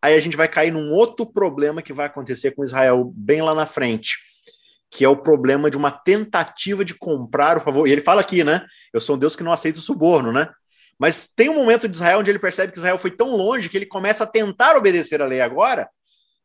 [0.00, 3.54] aí a gente vai cair num outro problema que vai acontecer com Israel bem lá
[3.54, 4.16] na frente,
[4.90, 7.86] que é o problema de uma tentativa de comprar o favor.
[7.86, 8.64] E ele fala aqui, né?
[8.92, 10.48] Eu sou um Deus que não aceita o suborno, né?
[10.98, 13.76] Mas tem um momento de Israel onde ele percebe que Israel foi tão longe que
[13.76, 15.88] ele começa a tentar obedecer a lei agora,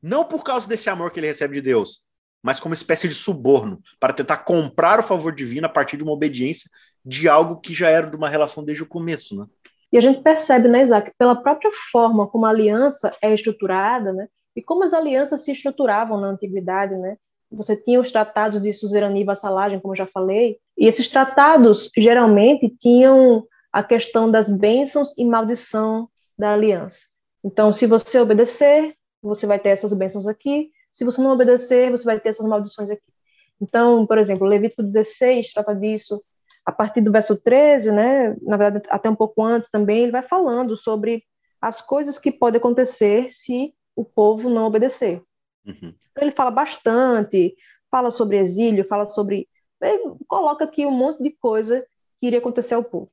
[0.01, 2.01] não por causa desse amor que ele recebe de Deus,
[2.43, 6.11] mas como espécie de suborno, para tentar comprar o favor divino a partir de uma
[6.11, 6.69] obediência
[7.03, 9.45] de algo que já era de uma relação desde o começo, né?
[9.91, 14.27] E a gente percebe, né, Isaac, pela própria forma como a aliança é estruturada, né,
[14.55, 17.15] e como as alianças se estruturavam na antiguidade, né?
[17.51, 22.67] Você tinha os tratados de suzerania e vassalagem, como já falei, e esses tratados geralmente
[22.79, 26.07] tinham a questão das bênçãos e maldição
[26.37, 26.99] da aliança.
[27.43, 30.69] Então, se você obedecer, você vai ter essas bênçãos aqui.
[30.91, 33.11] Se você não obedecer, você vai ter essas maldições aqui.
[33.59, 36.21] Então, por exemplo, Levítico 16 trata disso.
[36.63, 40.21] A partir do verso 13, né, na verdade, até um pouco antes também, ele vai
[40.21, 41.23] falando sobre
[41.59, 45.21] as coisas que podem acontecer se o povo não obedecer.
[45.65, 45.93] Uhum.
[46.17, 47.55] Ele fala bastante,
[47.89, 49.47] fala sobre exílio, fala sobre.
[49.81, 51.85] Ele coloca aqui um monte de coisa
[52.19, 53.09] que iria acontecer ao povo.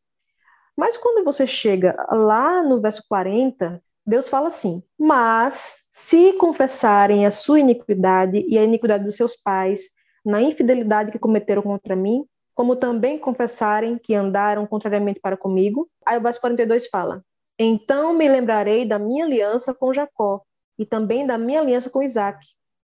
[0.77, 7.31] Mas quando você chega lá no verso 40, Deus fala assim: Mas se confessarem a
[7.31, 9.83] sua iniquidade e a iniquidade dos seus pais,
[10.25, 15.89] na infidelidade que cometeram contra mim, como também confessarem que andaram contrariamente para comigo.
[16.05, 17.23] Aí o verso 42 fala:
[17.59, 20.43] Então me lembrarei da minha aliança com Jacó,
[20.79, 22.39] e também da minha aliança com Isaac,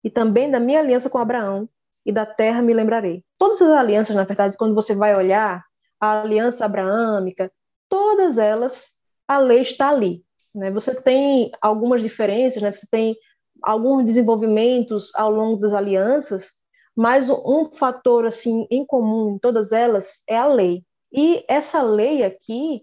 [0.04, 1.68] e também da minha aliança com Abraão,
[2.04, 3.24] e da terra me lembrarei.
[3.38, 5.64] Todas as alianças, na verdade, quando você vai olhar,
[6.00, 7.50] a aliança abraâmica,
[7.88, 8.90] todas elas,
[9.26, 10.24] a lei está ali.
[10.54, 10.70] Né?
[10.70, 12.72] Você tem algumas diferenças, né?
[12.72, 13.16] você tem
[13.62, 16.50] alguns desenvolvimentos ao longo das alianças,
[16.94, 20.82] mas um fator assim em comum em todas elas é a lei.
[21.12, 22.82] E essa lei aqui,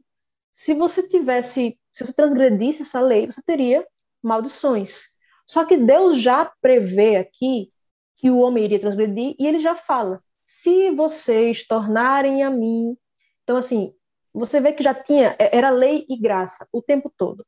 [0.55, 3.85] se você tivesse, se você transgredisse essa lei, você teria
[4.21, 5.03] maldições.
[5.45, 7.69] Só que Deus já prevê aqui
[8.17, 12.95] que o homem iria transgredir e ele já fala: se vocês tornarem a mim.
[13.43, 13.93] Então, assim,
[14.33, 17.45] você vê que já tinha, é, era lei e graça o tempo todo.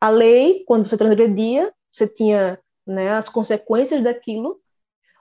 [0.00, 4.60] A lei, quando você transgredia, você tinha né, as consequências daquilo,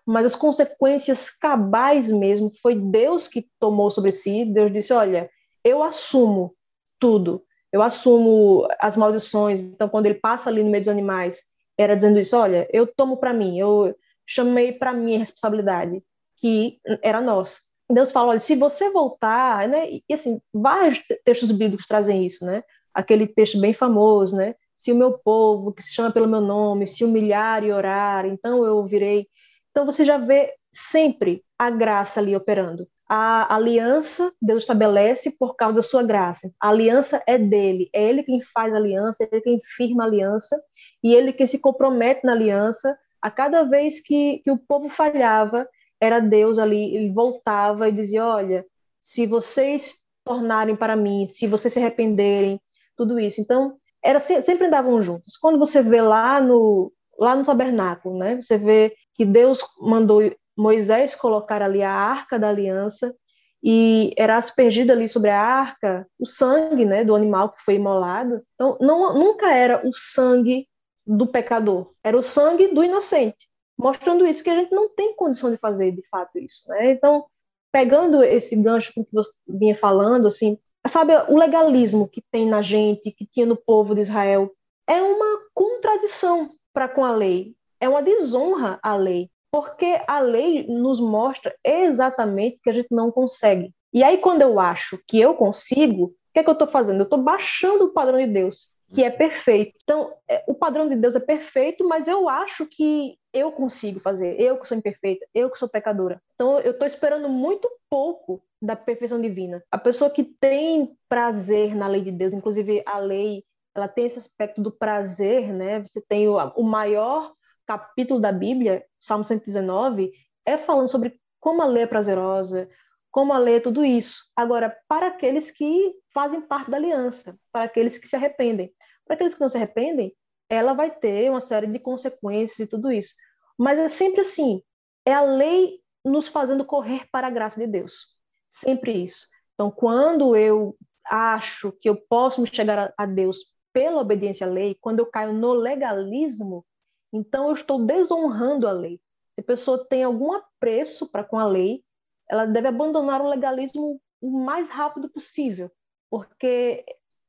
[0.06, 4.46] mas as consequências cabais mesmo, foi Deus que tomou sobre si.
[4.46, 5.30] Deus disse: Olha,
[5.64, 6.56] eu assumo
[7.00, 9.60] tudo, eu assumo as maldições.
[9.60, 11.42] Então, quando ele passa ali no meio dos animais,
[11.78, 13.94] era dizendo isso: Olha, eu tomo para mim, eu
[14.26, 16.02] chamei para mim a responsabilidade,
[16.38, 17.67] que era nossa.
[17.90, 22.64] Deus fala: Olha, se você voltar, né, e assim, vários textos bíblicos trazem isso, né?
[22.94, 24.56] Aquele texto bem famoso, né?
[24.76, 28.66] Se o meu povo, que se chama pelo meu nome, se humilhar e orar, então
[28.66, 29.26] eu ouvirei.
[29.72, 32.88] Então você já vê sempre a graça ali operando.
[33.10, 36.52] A aliança Deus estabelece por causa da sua graça.
[36.62, 40.08] A aliança é dele, é ele quem faz a aliança, é ele quem firma a
[40.08, 40.62] aliança
[41.04, 42.98] e ele que se compromete na aliança.
[43.22, 45.68] A cada vez que, que o povo falhava,
[46.00, 48.66] era Deus ali, ele voltava e dizia: Olha,
[49.02, 52.60] se vocês tornarem para mim, se vocês se arrependerem,
[52.96, 53.40] tudo isso.
[53.40, 55.38] Então, era sempre andavam juntos.
[55.38, 58.42] Quando você vê lá no lá no tabernáculo, né?
[58.42, 60.22] Você vê que Deus mandou
[60.56, 63.16] Moisés colocar ali a arca da aliança
[63.64, 68.42] e era aspergido ali sobre a arca o sangue, né, do animal que foi imolado.
[68.54, 70.68] Então, não, nunca era o sangue
[71.06, 75.52] do pecador, era o sangue do inocente, mostrando isso que a gente não tem condição
[75.52, 76.92] de fazer de fato isso, né?
[76.92, 77.26] Então,
[77.72, 83.12] pegando esse gancho que você vinha falando, assim, sabe, o legalismo que tem na gente,
[83.12, 84.52] que tinha no povo de Israel,
[84.88, 90.66] é uma contradição para com a lei é uma desonra à lei, porque a lei
[90.68, 93.74] nos mostra exatamente que a gente não consegue.
[93.94, 97.00] E aí, quando eu acho que eu consigo, o que é que eu estou fazendo?
[97.00, 99.78] Eu estou baixando o padrão de Deus, que é perfeito.
[99.84, 104.40] Então, é, o padrão de Deus é perfeito, mas eu acho que eu consigo fazer,
[104.40, 106.22] eu que sou imperfeita, eu que sou pecadora.
[106.34, 109.64] Então, eu estou esperando muito pouco da perfeição divina.
[109.72, 113.44] A pessoa que tem prazer na lei de Deus, inclusive a lei,
[113.76, 115.80] ela tem esse aspecto do prazer, né?
[115.82, 117.34] Você tem o, o maior
[117.66, 120.12] capítulo da Bíblia, Salmo 119,
[120.46, 122.68] é falando sobre como a lei é prazerosa,
[123.12, 124.26] como a lei é tudo isso.
[124.36, 128.72] Agora, para aqueles que fazem parte da aliança, para aqueles que se arrependem.
[129.08, 130.14] Para aqueles que não se arrependem,
[130.50, 133.14] ela vai ter uma série de consequências e tudo isso.
[133.58, 134.62] Mas é sempre assim,
[135.06, 138.08] é a lei nos fazendo correr para a graça de Deus.
[138.50, 139.28] Sempre isso.
[139.54, 143.40] Então, quando eu acho que eu posso me chegar a Deus
[143.74, 146.66] pela obediência à lei, quando eu caio no legalismo,
[147.12, 149.00] então, eu estou desonrando a lei.
[149.34, 151.84] Se a pessoa tem algum apreço para com a lei,
[152.30, 155.72] ela deve abandonar o legalismo o mais rápido possível,
[156.10, 156.84] porque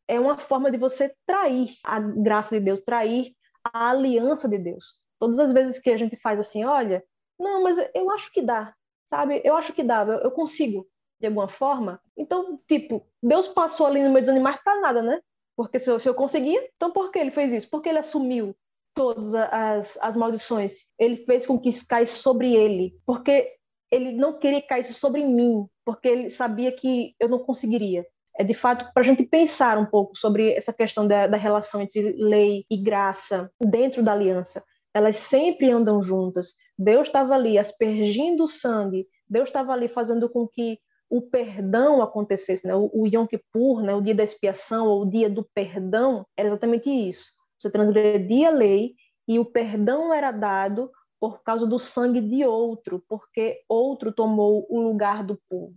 [0.09, 4.99] é uma forma de você trair a graça de Deus, trair a aliança de Deus.
[5.21, 7.05] Todas as vezes que a gente faz assim, olha,
[7.39, 8.75] não, mas eu acho que dá,
[9.11, 9.43] sabe?
[9.45, 10.89] Eu acho que dá, eu, consigo,
[11.21, 12.01] de alguma forma.
[12.17, 15.21] Então, tipo, Deus passou ali no meio dos animais para nada, né?
[15.55, 17.69] Porque se eu, se eu conseguia, então por que ele fez isso?
[17.69, 18.57] Porque ele assumiu
[18.95, 20.87] todas as, as maldições.
[20.99, 23.55] Ele fez com que isso caísse sobre ele, porque
[23.91, 28.07] ele não queria que caísse sobre mim, porque ele sabia que eu não conseguiria.
[28.39, 31.81] É de fato para a gente pensar um pouco sobre essa questão da, da relação
[31.81, 34.63] entre lei e graça dentro da aliança.
[34.95, 36.55] Elas sempre andam juntas.
[36.79, 40.79] Deus estava ali aspergindo o sangue, Deus estava ali fazendo com que
[41.11, 42.75] o perdão acontecesse, né?
[42.75, 43.95] o, o Yom Kippur, né?
[43.95, 48.53] o dia da expiação, ou o dia do perdão, era exatamente isso você transgredia a
[48.53, 48.95] lei
[49.27, 54.81] e o perdão era dado por causa do sangue de outro, porque outro tomou o
[54.81, 55.75] lugar do povo.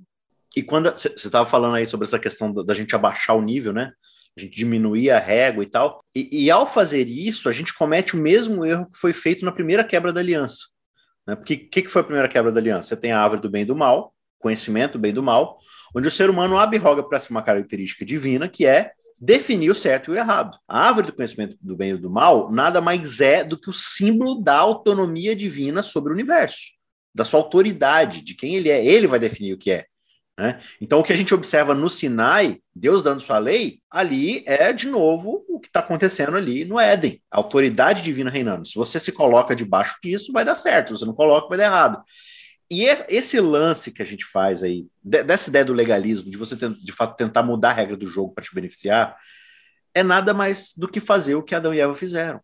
[0.55, 3.91] E quando você estava falando aí sobre essa questão da, gente abaixar o nível, né?
[4.37, 6.03] A gente diminuir a régua e tal.
[6.15, 9.51] E, e, ao fazer isso, a gente comete o mesmo erro que foi feito na
[9.51, 10.67] primeira quebra da aliança.
[11.27, 11.35] Né?
[11.35, 12.89] Porque o que, que foi a primeira quebra da aliança?
[12.89, 15.57] Você tem a árvore do bem e do mal, conhecimento do bem e do mal,
[15.95, 20.09] onde o ser humano abroga para si uma característica divina, que é definir o certo
[20.09, 20.57] e o errado.
[20.67, 23.73] A árvore do conhecimento do bem e do mal nada mais é do que o
[23.73, 26.71] símbolo da autonomia divina sobre o universo,
[27.13, 28.83] da sua autoridade, de quem ele é.
[28.83, 29.85] Ele vai definir o que é.
[30.41, 30.57] Né?
[30.81, 34.87] Então, o que a gente observa no Sinai, Deus dando sua lei, ali é de
[34.87, 38.67] novo o que está acontecendo ali no Éden, a autoridade divina reinando.
[38.67, 41.65] Se você se coloca debaixo disso, vai dar certo, se você não coloca, vai dar
[41.65, 42.01] errado.
[42.71, 46.91] e esse lance que a gente faz aí, dessa ideia do legalismo, de você de
[46.91, 49.15] fato tentar mudar a regra do jogo para te beneficiar,
[49.93, 52.41] é nada mais do que fazer o que Adão e Eva fizeram.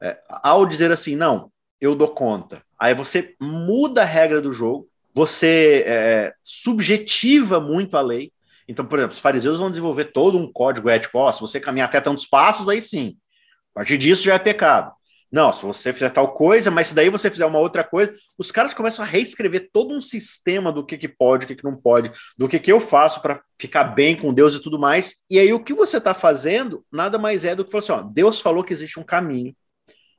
[0.00, 2.62] É, ao dizer assim, não, eu dou conta.
[2.78, 8.32] Aí você muda a regra do jogo, você é, subjetiva muito a lei.
[8.68, 11.18] Então, por exemplo, os fariseus vão desenvolver todo um código ético.
[11.18, 13.16] Ó, se você caminhar até tantos passos, aí sim.
[13.74, 14.92] A partir disso já é pecado.
[15.32, 18.50] Não, se você fizer tal coisa, mas se daí você fizer uma outra coisa, os
[18.50, 21.76] caras começam a reescrever todo um sistema do que, que pode, o que, que não
[21.76, 25.14] pode, do que, que eu faço para ficar bem com Deus e tudo mais.
[25.28, 28.02] E aí o que você está fazendo nada mais é do que falar assim: ó,
[28.02, 29.54] Deus falou que existe um caminho,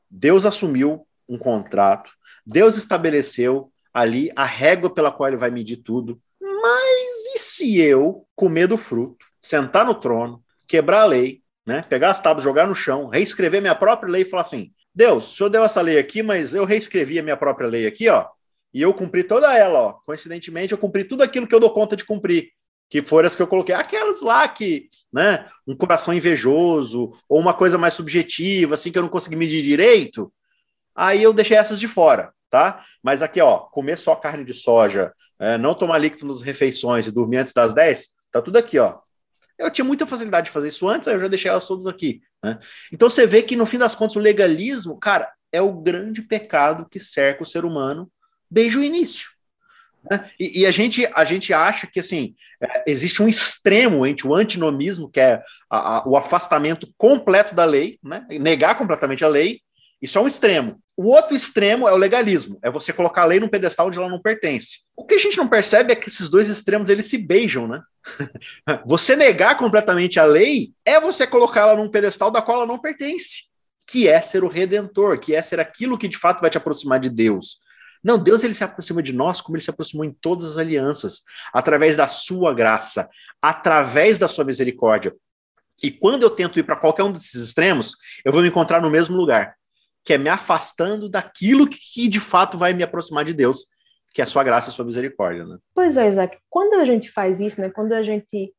[0.09, 2.11] Deus assumiu um contrato,
[2.45, 6.21] Deus estabeleceu ali a régua pela qual ele vai medir tudo.
[6.39, 11.83] Mas e se eu comer do fruto, sentar no trono, quebrar a lei, né?
[11.87, 15.35] Pegar as tábuas, jogar no chão, reescrever minha própria lei e falar assim: Deus, o
[15.35, 18.27] senhor deu essa lei aqui, mas eu reescrevi a minha própria lei aqui, ó,
[18.73, 19.93] e eu cumpri toda ela, ó.
[20.05, 22.49] Coincidentemente, eu cumpri tudo aquilo que eu dou conta de cumprir,
[22.89, 27.53] que foram as que eu coloquei, aquelas lá que, né, um coração invejoso, ou uma
[27.53, 30.31] coisa mais subjetiva, assim, que eu não consegui medir direito,
[30.95, 32.83] aí eu deixei essas de fora, tá?
[33.01, 37.11] Mas aqui, ó, comer só carne de soja, é, não tomar líquido nas refeições e
[37.11, 38.99] dormir antes das 10, tá tudo aqui, ó.
[39.57, 42.21] Eu tinha muita facilidade de fazer isso antes, aí eu já deixei elas todas aqui.
[42.43, 42.59] Né?
[42.91, 46.87] Então você vê que, no fim das contas, o legalismo, cara, é o grande pecado
[46.89, 48.11] que cerca o ser humano
[48.49, 49.29] desde o início.
[50.09, 50.29] Né?
[50.39, 54.35] E, e, a, gente, a gente acha que assim é, existe um extremo entre o
[54.35, 58.25] antinomismo, que é a, a, o afastamento completo da lei, né?
[58.29, 59.61] negar completamente a lei,
[60.01, 60.81] isso é um extremo.
[61.03, 64.07] O outro extremo é o legalismo, é você colocar a lei num pedestal onde ela
[64.07, 64.81] não pertence.
[64.95, 67.81] O que a gente não percebe é que esses dois extremos eles se beijam, né?
[68.85, 72.77] você negar completamente a lei é você colocar ela num pedestal da qual ela não
[72.77, 73.45] pertence,
[73.87, 76.99] que é ser o redentor, que é ser aquilo que de fato vai te aproximar
[76.99, 77.57] de Deus.
[78.03, 81.23] Não, Deus ele se aproxima de nós como ele se aproximou em todas as alianças,
[81.51, 83.09] através da sua graça,
[83.41, 85.15] através da sua misericórdia.
[85.81, 88.91] E quando eu tento ir para qualquer um desses extremos, eu vou me encontrar no
[88.91, 89.55] mesmo lugar
[90.03, 93.65] que é me afastando daquilo que, que de fato vai me aproximar de Deus,
[94.13, 95.57] que é a sua graça e a sua misericórdia, né?
[95.73, 96.37] Pois é, Isaac.
[96.49, 97.69] Quando a gente faz isso, né?
[97.69, 98.53] Quando a gente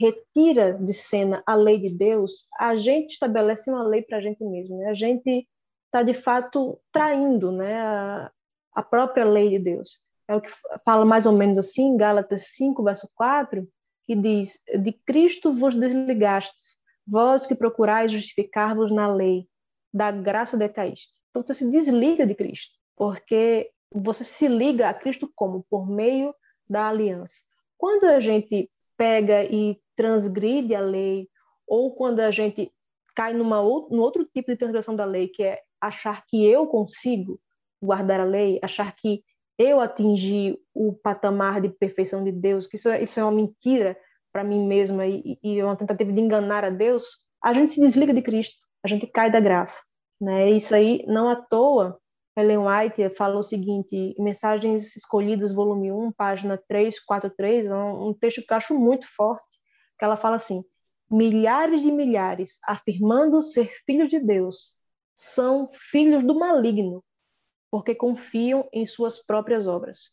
[0.00, 4.42] retira de cena a lei de Deus, a gente estabelece uma lei para a gente
[4.44, 4.90] mesmo, né?
[4.90, 5.46] A gente
[5.86, 7.80] está de fato traindo, né?
[7.80, 8.30] A,
[8.74, 10.02] a própria lei de Deus.
[10.26, 10.50] É o que
[10.84, 13.68] fala mais ou menos assim, Gálatas 5, verso 4,
[14.06, 19.46] que diz: De Cristo vos desligastes, vós que procurais justificar-vos na lei
[19.94, 21.12] da graça decaíste.
[21.30, 25.64] Então você se desliga de Cristo, porque você se liga a Cristo como?
[25.70, 26.34] Por meio
[26.68, 27.36] da aliança.
[27.78, 31.28] Quando a gente pega e transgride a lei,
[31.64, 32.72] ou quando a gente
[33.14, 37.40] cai numa num outro tipo de transgressão da lei, que é achar que eu consigo
[37.80, 39.22] guardar a lei, achar que
[39.56, 43.96] eu atingi o patamar de perfeição de Deus, que isso é, isso é uma mentira
[44.32, 48.12] para mim mesma e, e uma tentativa de enganar a Deus, a gente se desliga
[48.12, 49.82] de Cristo a gente cai da graça.
[50.20, 50.50] Né?
[50.50, 51.98] Isso aí, não à toa,
[52.36, 58.52] Ellen White fala o seguinte, Mensagens Escolhidas, volume 1, página 343, é um, texto que
[58.52, 59.44] eu acho muito forte,
[59.98, 60.62] que ela fala assim,
[61.10, 64.74] milhares de milhares, afirmando ser filhos de Deus,
[65.14, 67.04] são filhos do maligno,
[67.70, 70.10] porque confiam em suas próprias obras.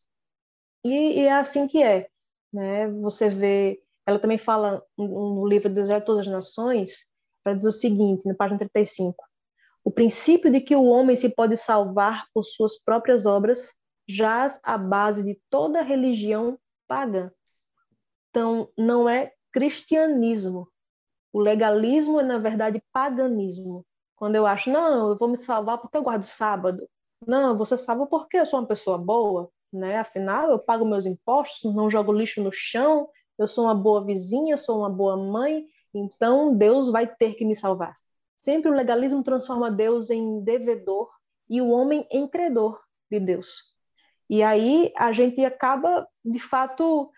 [0.84, 2.08] E, e é assim que é.
[2.54, 2.88] Né?
[3.02, 7.11] Você vê, ela também fala no livro Deserto de Todas as Nações,
[7.44, 9.16] para dizer o seguinte, na página 35.
[9.84, 13.74] O princípio de que o homem se pode salvar por suas próprias obras
[14.08, 17.32] jaz à base de toda religião pagã.
[18.30, 20.68] Então, não é cristianismo.
[21.34, 23.86] O legalismo é, na verdade, paganismo.
[24.16, 26.88] Quando eu acho, não, eu vou me salvar porque eu guardo sábado.
[27.26, 30.00] Não, você salva porque eu sou uma pessoa boa, né?
[30.00, 34.58] Afinal, eu pago meus impostos, não jogo lixo no chão, eu sou uma boa vizinha,
[34.58, 37.96] sou uma boa mãe, então, Deus vai ter que me salvar.
[38.36, 41.10] Sempre o legalismo transforma Deus em devedor
[41.50, 43.72] e o homem em credor de Deus.
[44.30, 47.12] E aí a gente acaba, de fato,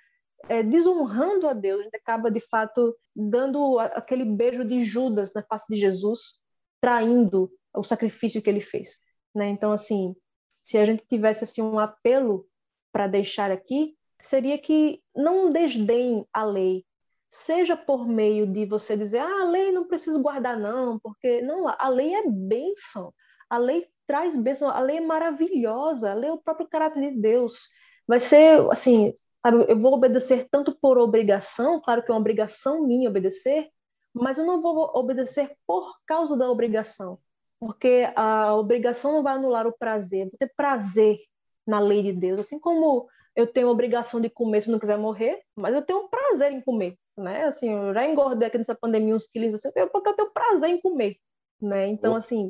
[0.50, 5.44] é, desonrando a Deus, a gente acaba, de fato, dando aquele beijo de Judas na
[5.44, 6.40] face de Jesus,
[6.82, 8.98] traindo o sacrifício que ele fez.
[9.34, 9.50] Né?
[9.50, 10.16] Então, assim,
[10.64, 12.46] se a gente tivesse assim, um apelo
[12.92, 16.86] para deixar aqui, seria que não desdém a lei,
[17.34, 21.68] seja por meio de você dizer, ah, a lei não preciso guardar não, porque não,
[21.68, 23.12] a lei é bênção,
[23.50, 27.20] a lei traz bênção, a lei é maravilhosa, a lei é o próprio caráter de
[27.20, 27.68] Deus.
[28.08, 32.86] Vai ser, assim, sabe, eu vou obedecer tanto por obrigação, claro que é uma obrigação
[32.86, 33.68] minha obedecer,
[34.14, 37.18] mas eu não vou obedecer por causa da obrigação,
[37.60, 41.18] porque a obrigação não vai anular o prazer, vou ter prazer
[41.66, 45.42] na lei de Deus, assim como eu tenho obrigação de comer se não quiser morrer,
[45.56, 47.46] mas eu tenho prazer em comer, né?
[47.46, 50.80] Assim, eu já engordei aqui nessa pandemia uns quilos, assim, porque eu tenho prazer em
[50.80, 51.18] comer,
[51.62, 51.88] né?
[51.88, 52.48] Então, assim,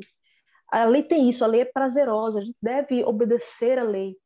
[0.70, 4.16] a lei tem isso, a lei é prazerosa, a gente deve obedecer a lei,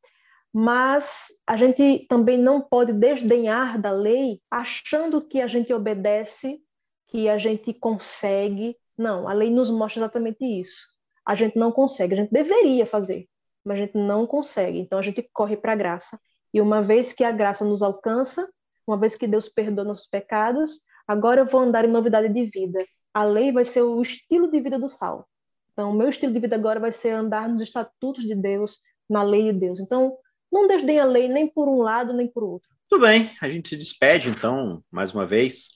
[0.53, 6.59] mas a gente também não pode desdenhar da lei achando que a gente obedece,
[7.07, 8.75] que a gente consegue.
[8.97, 10.87] Não, a lei nos mostra exatamente isso.
[11.25, 13.27] A gente não consegue, a gente deveria fazer,
[13.63, 14.79] mas a gente não consegue.
[14.79, 16.19] Então a gente corre para a graça.
[16.53, 18.49] E uma vez que a graça nos alcança,
[18.87, 22.79] uma vez que Deus perdoa nossos pecados, agora eu vou andar em novidade de vida.
[23.13, 25.25] A lei vai ser o estilo de vida do salvo.
[25.73, 28.79] Então, o meu estilo de vida agora vai ser andar nos estatutos de Deus,
[29.09, 29.79] na lei de Deus.
[29.79, 30.17] Então,
[30.51, 32.69] não desdenha a lei nem por um lado nem por outro.
[32.89, 35.69] Tudo bem, a gente se despede então, mais uma vez.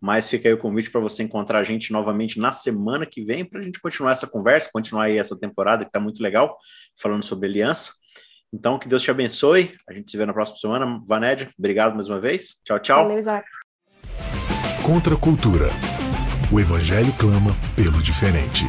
[0.00, 3.44] Mas fica aí o convite para você encontrar a gente novamente na semana que vem
[3.44, 6.58] para a gente continuar essa conversa, continuar aí essa temporada que está muito legal,
[7.00, 7.92] falando sobre aliança.
[8.56, 9.74] Então, que Deus te abençoe.
[9.86, 11.02] A gente se vê na próxima semana.
[11.06, 12.54] Vanédia, obrigado mais uma vez.
[12.64, 13.02] Tchau, tchau.
[13.02, 13.46] Valeu, Isaac.
[14.82, 15.68] Contra a cultura.
[16.50, 18.64] O Evangelho clama pelo diferente.